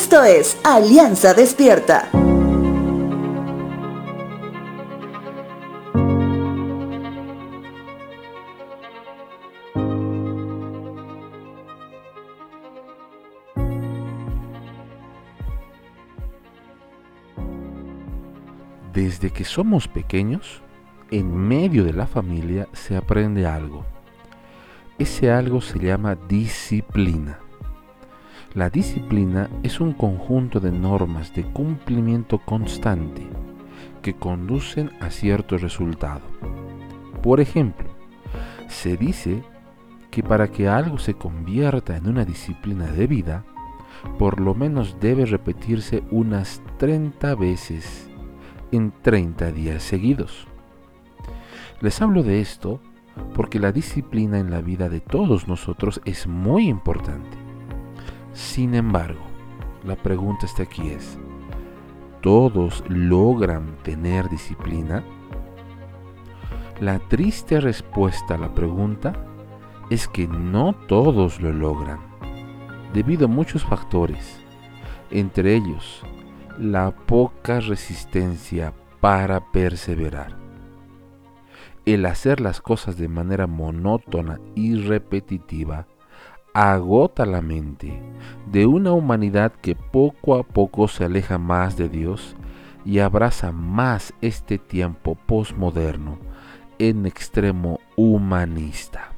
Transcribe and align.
Esto 0.00 0.22
es 0.22 0.56
Alianza 0.62 1.34
Despierta. 1.34 2.08
Desde 18.94 19.32
que 19.32 19.44
somos 19.44 19.88
pequeños, 19.88 20.62
en 21.10 21.36
medio 21.36 21.82
de 21.82 21.92
la 21.92 22.06
familia 22.06 22.68
se 22.72 22.96
aprende 22.96 23.48
algo. 23.48 23.84
Ese 24.96 25.32
algo 25.32 25.60
se 25.60 25.80
llama 25.80 26.14
disciplina. 26.14 27.40
La 28.54 28.70
disciplina 28.70 29.50
es 29.62 29.78
un 29.78 29.92
conjunto 29.92 30.58
de 30.58 30.72
normas 30.72 31.34
de 31.34 31.44
cumplimiento 31.44 32.38
constante 32.38 33.28
que 34.00 34.14
conducen 34.14 34.90
a 35.00 35.10
cierto 35.10 35.58
resultado. 35.58 36.22
Por 37.22 37.40
ejemplo, 37.40 37.88
se 38.66 38.96
dice 38.96 39.42
que 40.10 40.22
para 40.22 40.48
que 40.48 40.66
algo 40.66 40.98
se 40.98 41.12
convierta 41.12 41.96
en 41.96 42.08
una 42.08 42.24
disciplina 42.24 42.86
de 42.86 43.06
vida, 43.06 43.44
por 44.18 44.40
lo 44.40 44.54
menos 44.54 44.96
debe 44.98 45.26
repetirse 45.26 46.02
unas 46.10 46.62
30 46.78 47.34
veces 47.34 48.08
en 48.72 48.92
30 49.02 49.52
días 49.52 49.82
seguidos. 49.82 50.46
Les 51.82 52.00
hablo 52.00 52.22
de 52.22 52.40
esto 52.40 52.80
porque 53.34 53.58
la 53.58 53.72
disciplina 53.72 54.38
en 54.38 54.50
la 54.50 54.62
vida 54.62 54.88
de 54.88 55.00
todos 55.00 55.48
nosotros 55.48 56.00
es 56.04 56.26
muy 56.26 56.68
importante. 56.68 57.37
Sin 58.32 58.74
embargo, 58.74 59.20
la 59.84 59.96
pregunta 59.96 60.46
está 60.46 60.64
aquí 60.64 60.88
es, 60.88 61.18
¿todos 62.20 62.84
logran 62.88 63.76
tener 63.82 64.28
disciplina? 64.28 65.04
La 66.80 66.98
triste 66.98 67.60
respuesta 67.60 68.34
a 68.34 68.38
la 68.38 68.54
pregunta 68.54 69.12
es 69.90 70.06
que 70.06 70.28
no 70.28 70.74
todos 70.74 71.40
lo 71.40 71.52
logran, 71.52 71.98
debido 72.92 73.26
a 73.26 73.28
muchos 73.28 73.64
factores, 73.64 74.40
entre 75.10 75.54
ellos 75.54 76.02
la 76.58 76.90
poca 76.90 77.60
resistencia 77.60 78.74
para 79.00 79.40
perseverar. 79.52 80.36
El 81.86 82.04
hacer 82.04 82.40
las 82.40 82.60
cosas 82.60 82.98
de 82.98 83.08
manera 83.08 83.46
monótona 83.46 84.38
y 84.54 84.74
repetitiva 84.74 85.86
agota 86.54 87.26
la 87.26 87.40
mente 87.40 88.02
de 88.50 88.66
una 88.66 88.92
humanidad 88.92 89.52
que 89.52 89.74
poco 89.74 90.36
a 90.36 90.42
poco 90.42 90.88
se 90.88 91.04
aleja 91.04 91.38
más 91.38 91.76
de 91.76 91.88
Dios 91.88 92.36
y 92.84 93.00
abraza 93.00 93.52
más 93.52 94.14
este 94.20 94.58
tiempo 94.58 95.14
posmoderno 95.14 96.18
en 96.78 97.06
extremo 97.06 97.80
humanista. 97.96 99.12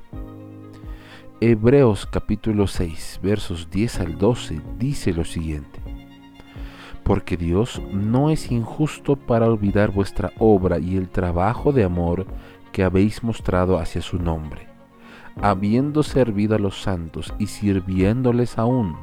Hebreos 1.40 2.06
capítulo 2.06 2.66
6 2.66 3.20
versos 3.22 3.70
10 3.70 4.00
al 4.00 4.18
12 4.18 4.60
dice 4.78 5.12
lo 5.12 5.24
siguiente 5.24 5.80
porque 7.10 7.36
Dios 7.36 7.82
no 7.92 8.30
es 8.30 8.52
injusto 8.52 9.16
para 9.16 9.46
olvidar 9.46 9.90
vuestra 9.90 10.32
obra 10.38 10.78
y 10.78 10.96
el 10.96 11.08
trabajo 11.08 11.72
de 11.72 11.82
amor 11.82 12.24
que 12.70 12.84
habéis 12.84 13.24
mostrado 13.24 13.78
hacia 13.78 14.00
su 14.00 14.20
nombre, 14.20 14.68
habiendo 15.40 16.02
servido 16.02 16.56
a 16.56 16.58
los 16.58 16.82
santos 16.82 17.32
y 17.38 17.46
sirviéndoles 17.46 18.58
aún, 18.58 18.96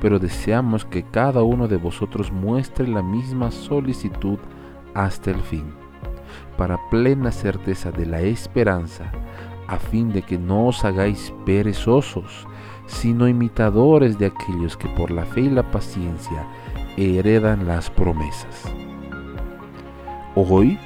pero 0.00 0.18
deseamos 0.18 0.84
que 0.84 1.02
cada 1.02 1.42
uno 1.42 1.68
de 1.68 1.76
vosotros 1.76 2.32
muestre 2.32 2.86
la 2.88 3.02
misma 3.02 3.50
solicitud 3.50 4.38
hasta 4.94 5.30
el 5.30 5.40
fin, 5.40 5.72
para 6.56 6.78
plena 6.90 7.32
certeza 7.32 7.90
de 7.90 8.06
la 8.06 8.20
esperanza, 8.20 9.10
a 9.68 9.78
fin 9.78 10.12
de 10.12 10.22
que 10.22 10.38
no 10.38 10.66
os 10.66 10.84
hagáis 10.84 11.32
perezosos, 11.46 12.46
sino 12.86 13.28
imitadores 13.28 14.18
de 14.18 14.26
aquellos 14.26 14.76
que 14.76 14.88
por 14.88 15.10
la 15.10 15.24
fe 15.24 15.42
y 15.42 15.50
la 15.50 15.70
paciencia 15.70 16.46
heredan 16.96 17.66
las 17.66 17.90
promesas. 17.90 18.64
Hoy 20.34 20.78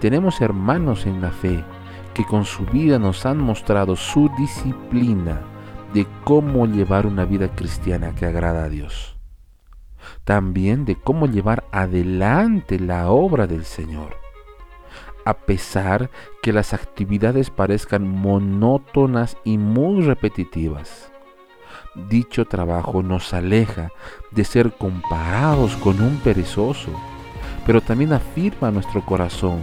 tenemos 0.00 0.40
hermanos 0.40 1.06
en 1.06 1.20
la 1.20 1.30
fe 1.30 1.64
que 2.14 2.24
con 2.24 2.44
su 2.44 2.64
vida 2.66 2.98
nos 2.98 3.26
han 3.26 3.38
mostrado 3.38 3.96
su 3.96 4.30
disciplina 4.38 5.40
de 5.94 6.06
cómo 6.24 6.66
llevar 6.66 7.06
una 7.06 7.24
vida 7.24 7.48
cristiana 7.54 8.14
que 8.14 8.26
agrada 8.26 8.64
a 8.64 8.68
Dios. 8.68 9.16
También 10.24 10.84
de 10.84 10.96
cómo 10.96 11.26
llevar 11.26 11.64
adelante 11.72 12.78
la 12.78 13.10
obra 13.10 13.46
del 13.46 13.64
Señor. 13.64 14.16
A 15.24 15.34
pesar 15.34 16.10
que 16.42 16.52
las 16.52 16.74
actividades 16.74 17.50
parezcan 17.50 18.08
monótonas 18.08 19.36
y 19.44 19.58
muy 19.58 20.02
repetitivas 20.02 21.12
dicho 21.94 22.46
trabajo 22.46 23.02
nos 23.02 23.32
aleja 23.34 23.90
de 24.30 24.44
ser 24.44 24.72
comparados 24.72 25.76
con 25.76 26.00
un 26.00 26.16
perezoso, 26.18 26.90
pero 27.66 27.80
también 27.80 28.12
afirma 28.12 28.70
nuestro 28.70 29.04
corazón 29.04 29.60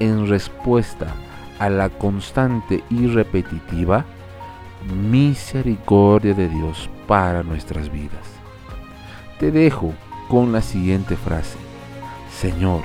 en 0.00 0.26
respuesta 0.28 1.14
a 1.58 1.68
la 1.70 1.88
constante 1.88 2.82
y 2.90 3.06
repetitiva 3.06 4.04
misericordia 4.94 6.34
de 6.34 6.48
Dios 6.48 6.88
para 7.06 7.42
nuestras 7.42 7.90
vidas. 7.90 8.26
Te 9.38 9.50
dejo 9.50 9.94
con 10.28 10.52
la 10.52 10.62
siguiente 10.62 11.16
frase. 11.16 11.58
Señor, 12.32 12.82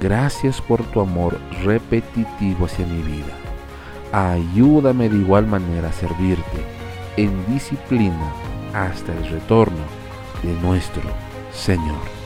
gracias 0.00 0.60
por 0.60 0.82
tu 0.84 1.00
amor 1.00 1.38
repetitivo 1.64 2.66
hacia 2.66 2.86
mi 2.86 3.02
vida. 3.02 3.34
Ayúdame 4.12 5.08
de 5.08 5.16
igual 5.16 5.46
manera 5.46 5.88
a 5.88 5.92
servirte 5.92 6.64
en 7.16 7.32
disciplina 7.52 8.32
hasta 8.74 9.12
el 9.12 9.28
retorno 9.28 9.84
de 10.42 10.52
nuestro 10.62 11.02
Señor. 11.52 12.17